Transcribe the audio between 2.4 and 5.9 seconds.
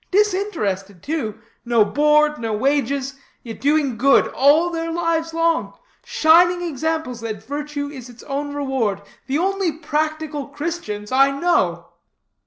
wages; yet doing good all their lives long;